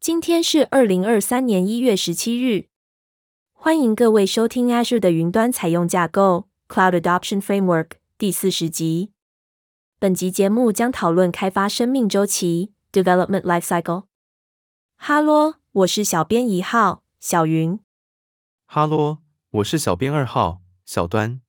[0.00, 2.68] 今天是二零二三年一月十七日。
[3.52, 9.12] 欢迎各位收听 Azure 的云端采用架构 Cloud Adoption Framework 第四十集。
[9.98, 14.04] 本集节目将讨论开发生命周期 Development Lifecycle。
[14.96, 17.78] 哈喽，我是小编一号小云。
[18.64, 19.18] 哈喽，
[19.50, 21.42] 我是小编二号小端。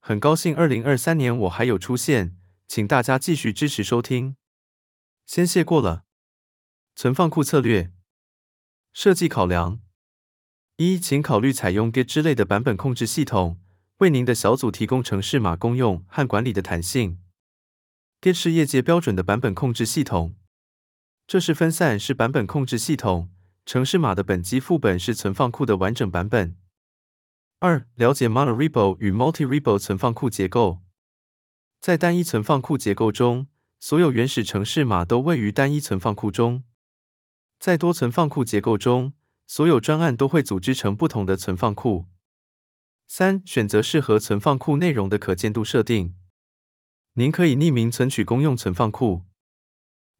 [0.00, 4.34] 很高兴二零二三年我还有出现，请大家继续支持收听。
[5.24, 6.02] 先谢过了。
[6.94, 7.92] 存放库策略
[8.92, 9.80] 设计考量：
[10.76, 13.58] 一，请考虑采用 Git 之类的版本控制系统，
[13.98, 17.18] 为您的小组提供程式码公用和管理的弹性。
[18.20, 20.34] Git 是业界标准的版本控制系统，
[21.26, 23.30] 这是分散式版本控制系统，
[23.64, 26.56] 程式码的本机副本是存放库的完整版本。
[27.60, 30.80] 二，了解 Monorepo 与 Multi-Repo 存放库结构，
[31.80, 33.46] 在单一存放库结构中，
[33.78, 36.64] 所有原始程式码都位于单一存放库中。
[37.60, 39.12] 在多存放库结构中，
[39.46, 42.06] 所有专案都会组织成不同的存放库。
[43.06, 46.14] 三、选择适合存放库内容的可见度设定。
[47.14, 49.26] 您可以匿名存取公用存放库。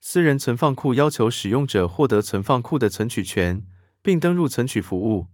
[0.00, 3.64] 私人存放库要求使用者获得存放库的存取权，
[4.02, 5.28] 并登入存取服务。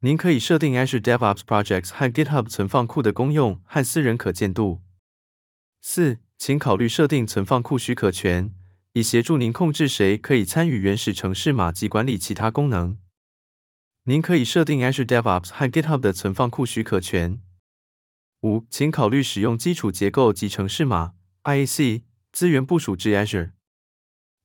[0.00, 4.80] 您可以设定 Azure DevOps Projects 和 GitHub 存放库的公用和私人可见度。
[5.82, 8.54] 四、请考虑设定存放库许可权。
[8.94, 12.96] 以协助您控制谁可以参与原始程式码及管理其他功能。
[14.04, 17.40] 您可以设定 Azure DevOps 和 GitHub 的存放库许可权。
[18.42, 23.50] 五，请考虑使用基础结构及程式码 IAC 资源部署至 Azure。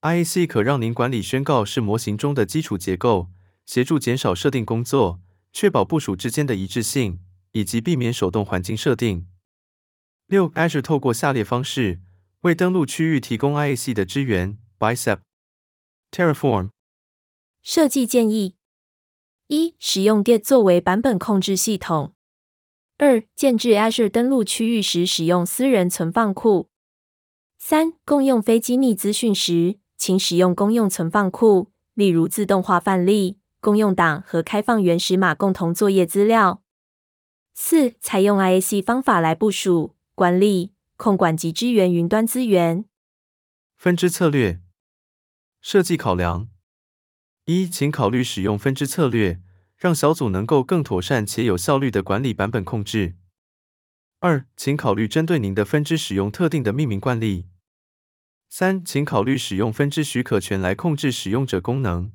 [0.01, 3.29] IAC 可让您管理宣告式模型中的基础结构，
[3.67, 5.21] 协助减少设定工作，
[5.53, 7.19] 确保部署之间的一致性，
[7.51, 9.27] 以及避免手动环境设定。
[10.25, 11.99] 六，Azure 透过下列方式。
[12.41, 14.57] 为登录区域提供 IAC 的支援。
[14.79, 15.19] ：Bicep、
[16.09, 16.69] Terraform。
[17.61, 18.55] 设计建议：
[19.47, 22.13] 一、使用 Git 作为版本控制系统；
[22.97, 26.69] 二、建置 Azure 登录区域时使用私人存放库；
[27.57, 36.61] 三、共用非机密资讯时，请使用公用存放库，例如自动化范例、公用档和开放原始码共同作业资料；
[37.53, 40.71] 四、采用 IAC 方法来部署、管理。
[40.99, 42.83] 控管及支援云端资源。
[43.77, 44.59] 分支策略
[45.61, 46.49] 设计考量：
[47.45, 49.41] 一，请考虑使用分支策略，
[49.77, 53.15] 让小组能够更妥善且有效率地管理版本控制。
[54.19, 57.45] 二，请考虑针对您的分支使用特定的命名惯例。
[58.49, 62.11] 三，请考虑使用分支许可权来控制使用者功能。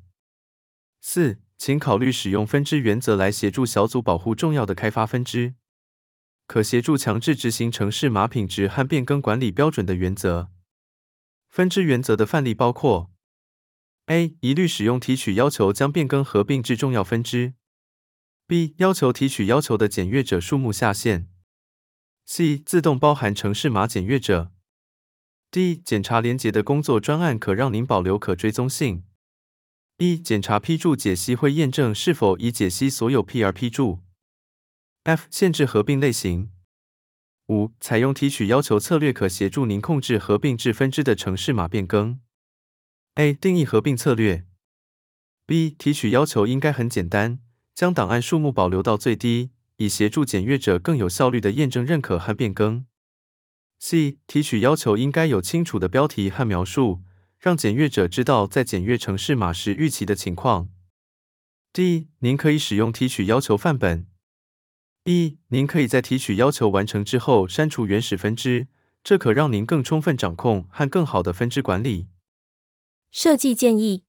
[1.01, 5.55] 四，请考虑使用分支原则来协助小组保护重要的开发分支。
[6.47, 10.51] 可协助强制执行城市码品质和变更管理标准的原则。
[11.49, 13.11] 分支原则的范例包括
[14.07, 14.35] ：A.
[14.41, 17.53] 一律使用提取要求将变更合并至重要分支
[18.47, 18.73] ；B.
[18.77, 21.29] 要求提取要求的检阅者数目下限
[22.27, 22.61] ；C.
[22.63, 24.51] 自动包含城市码检阅者
[25.49, 25.81] ；D.
[25.81, 29.03] 检查连结的工作专案可让您保留可追踪性
[29.97, 30.17] ；E.
[30.17, 34.04] 检查批注解析会验证是否已解析所有 PR 批注。
[35.05, 36.49] F 限制合并类型。
[37.49, 42.19] 五、采用提取要求策略可协助您控制合并至分支的程式码变更。
[43.13, 44.45] A 定义合并策略。
[45.45, 47.39] B 提取要求应该很简单，
[47.75, 52.87] 将档案数目保留到最低，以协助检阅者更有效率的验证认可和变更。
[53.77, 57.03] C 提取要求应该有清楚的标题和描述，
[57.37, 60.69] 让检阅者知道在检阅程式码时预期的情况。
[61.71, 64.07] D 您可以使用提取要求范本。
[65.07, 68.67] 一，您可以在提取要求完成之后删除原始分支，
[69.03, 72.07] 这可让您更充分掌控和更好的分支管理。
[73.11, 74.03] 设计建议：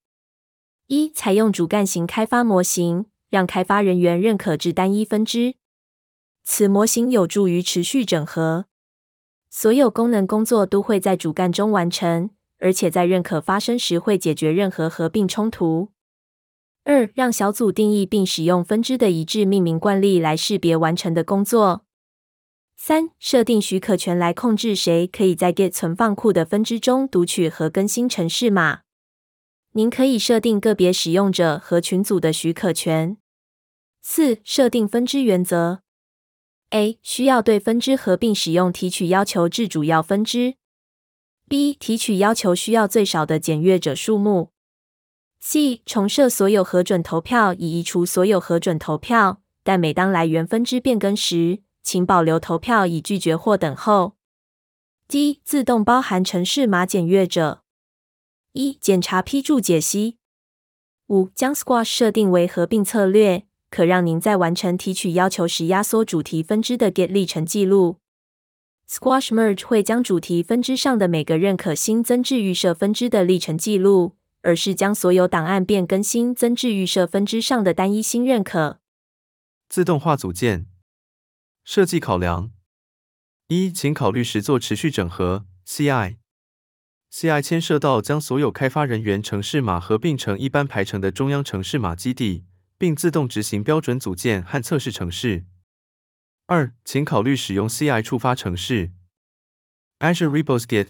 [0.87, 5.53] 一，采用主干型开发模型，让开发人员认可至单一分支。
[6.43, 8.65] 此模型有助于持续整合，
[9.51, 15.89] 所有功能工作都会在主干中完成，而且在认可发生时会解决任何合并冲突。
[16.89, 21.83] 二，让小组定义并使用分支的一致命名惯例来识别完成的工作。
[22.77, 28.83] 三，设定许可权来控制谁可以在 Git 存放库的分支中读取和更新程式码。
[29.73, 33.17] 您可以设定个别使用者和群组的许可权。
[34.01, 35.81] 四，设定分支原则。
[36.69, 40.55] A，需要对分支合并使用提取要求至主要分支。
[41.49, 44.51] B，提取要求需要最少的检阅者数目。
[45.49, 54.17] C 重设所有核准投票，以移除所有核准投票，但每当来源分支变更时，请保留投票以拒绝或等候。
[55.07, 57.61] D 自动包含城市码检阅者。
[58.51, 60.17] 一、检查批注解析。
[61.07, 67.99] 五、将 Squash 设定为合并策略，可让您在完成提取要求时压缩主题分支的 get 历程记录。
[68.89, 74.17] Squash Merge 会将主题分支上的每个认可新增至预设分支的历程记录，
[74.47, 78.79] 而是将所有档案变更新增至预设分支上的单一新认可。
[79.67, 80.67] 自动化组件
[81.65, 82.53] 设计考量：
[83.49, 86.15] 一、请考虑实作持续整合 （CI）。
[87.11, 92.45] CI 牵涉到将所有开发人员城市码合并成一般排程的中央城市码基地，
[92.77, 95.45] 并自动执行标准组件和测试程式。
[96.45, 98.93] 二，请考虑使用 CI 触发城市。
[99.99, 100.87] Azure Repos Git，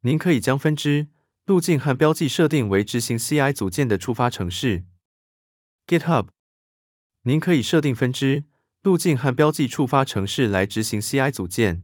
[0.00, 1.08] 您可以将分支、
[1.46, 4.84] 路径和标记设定为执行 CI 组件的触发程式。
[5.86, 6.28] GitHub，
[7.24, 8.44] 您可以设定分支、
[8.80, 11.82] 路径和标记触发程式来执行 CI 组件。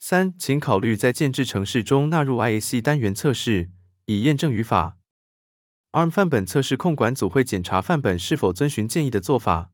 [0.00, 3.70] 三，请考虑在建制程式中纳入 IAC 单元测试，
[4.06, 4.98] 以验证语法。
[5.92, 9.70] ARM 范本测试控管组会检查范本是否遵循建议的做法。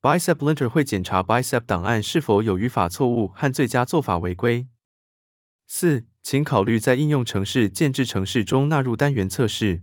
[0.00, 4.66] Bicep Linter 会检查 Bicep 档案是否有语法错误和最佳做法违规。
[5.66, 9.82] 四，请考虑在应用程式建置程式中纳入单元测试，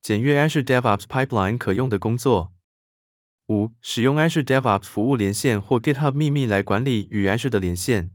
[0.00, 2.54] 检阅 Azure DevOps Pipeline 可用的工作。
[3.48, 8.12] 五，使用 Azure DevOps 服务连线或 GitHub 秘密来管理与 Azure 的连线。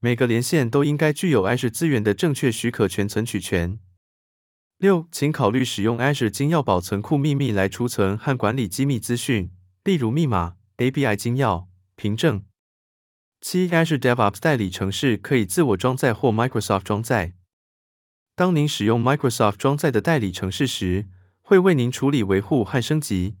[0.00, 3.78] 每个连线都应该具有 Azure 资源的正确许可权存取权。
[4.78, 9.52] 六，请考虑使用 Azure 精钥保存库秘密来储存和管理机密资讯，
[9.84, 12.44] 例如密码、API 精钥、凭证。
[13.40, 17.34] 七，Azure DevOps 代理程式可以自我装载或 Microsoft 装载。
[18.34, 21.06] 当您使用 Microsoft 装载的代理程式时，
[21.40, 23.36] 会为您处理维护和升级。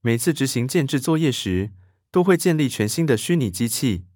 [0.00, 1.72] 每次执行建置作业时，
[2.10, 4.06] 都会建立全新的虚拟机器。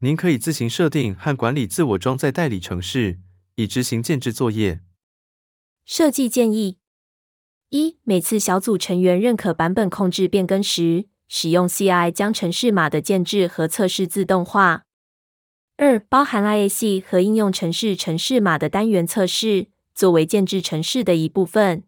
[0.00, 3.20] 您可以自行设定和管理自我装载代理程式，
[3.54, 4.80] 以执行建置作业。
[5.84, 6.78] 设计建议：
[7.70, 14.82] 一、每次小组成员认可版本控制变更时，使用 CI 将程式码的建置和测试自动化。
[15.78, 21.84] 二、包含 IAC 和应用程式程式码的单元测试，作为建置程式的一部分。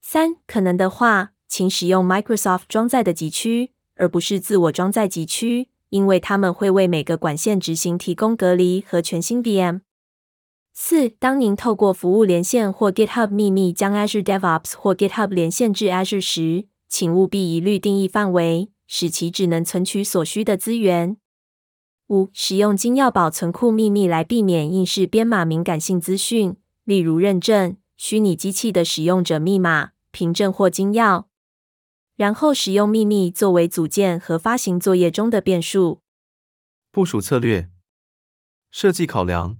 [0.00, 5.70] 三、可能的话，请使用 Microsoft 装载的级区，而不是自我装载级区。
[5.88, 9.80] 因为他们会为每个管线执行提供隔离和全新 VM。
[10.72, 21.16] 四，当您透过服务连线或 GitHub 秘密将 Azure DevOps 或 GitHub 连线至 Azure 时，请务必一律定义范围，使其只能存取所需的资源。
[22.06, 31.24] 五，使用金钥保存库秘密来避免硬式编码敏感性资讯，例如认证、虚拟机器的使用者密码、凭证或金钥。
[32.14, 36.00] 然后使用秘密作为组件和发行作业中的变数。
[36.92, 37.70] 部署策略
[38.70, 39.58] 设计考量：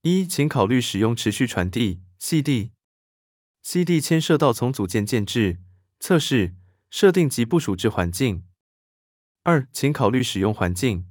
[0.00, 2.72] 一，请考虑使用持续传递 （CD）。
[3.62, 5.60] CD 牵涉到从组件建置、
[6.02, 6.56] 测试、
[6.90, 8.42] 设定及部署至环境。
[9.44, 11.06] 二，请考虑使用环境。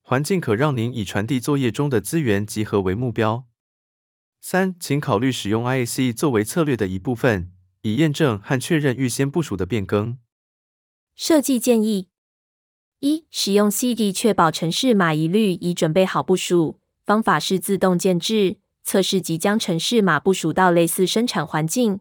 [0.00, 3.46] 环境可让您以传递作业中的资源集合为目标。
[4.40, 7.52] 三，请考虑使用 IAC 作为策略的一部分。
[7.82, 10.18] 以验证和确认预先部署的变更。
[11.14, 12.08] 设计建议：
[13.00, 16.80] 一、使用 CD 确保城市码一律已准备好部署。
[17.04, 22.00] 方法是自动建置、测试即将城市码部署到类似生产环境。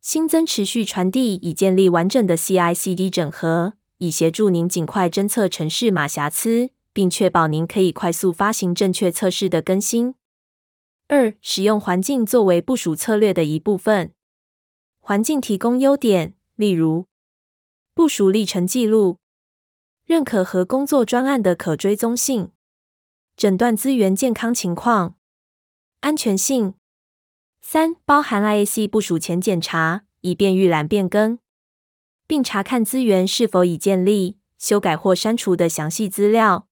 [0.00, 10.14] 新增持续传递以建立完整的 CI/CD 整合，以协助您尽快侦测程式码瑕疵，并确保您可以快速发行正确测试的更新。
[11.08, 14.12] 二、使用环境作为部署策略的一部分。
[15.00, 17.06] 环境提供优点，例如
[17.92, 19.16] 部署历程记录、
[20.04, 22.52] 认可和工作专案的可追踪性、
[23.36, 25.16] 诊断资源健康情况、
[26.00, 26.77] 安全性。
[27.70, 31.38] 三、包含 IAC 部署前检查，以便预览变更，
[32.26, 36.66] 并查看资源是否已建立、修改或删除的详细资料。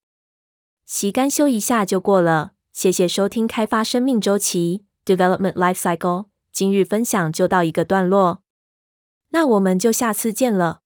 [0.87, 2.53] 习干修一下就过了。
[2.73, 6.29] 谢谢收听开发生命周期 （Development Life Cycle）。
[6.51, 8.43] 今日分享就到一个段落，
[9.33, 10.81] 那我们就下次见了。